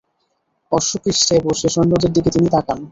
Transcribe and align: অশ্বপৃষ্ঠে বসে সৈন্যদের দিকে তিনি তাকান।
অশ্বপৃষ্ঠে 0.71 1.35
বসে 1.45 1.67
সৈন্যদের 1.69 2.11
দিকে 2.13 2.29
তিনি 2.35 2.47
তাকান। 2.49 2.77